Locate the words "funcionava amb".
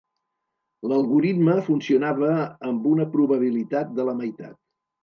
1.69-2.91